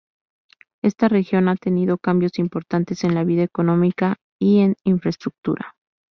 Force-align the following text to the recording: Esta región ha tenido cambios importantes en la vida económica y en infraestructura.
Esta 0.81 1.09
región 1.09 1.47
ha 1.47 1.55
tenido 1.55 1.99
cambios 1.99 2.39
importantes 2.39 3.03
en 3.03 3.13
la 3.13 3.23
vida 3.23 3.43
económica 3.43 4.15
y 4.39 4.61
en 4.61 4.75
infraestructura. 4.83 5.75